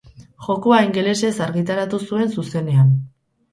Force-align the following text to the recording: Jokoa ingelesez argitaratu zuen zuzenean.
Jokoa 0.45 0.79
ingelesez 0.85 1.31
argitaratu 1.49 2.01
zuen 2.09 2.35
zuzenean. 2.39 2.93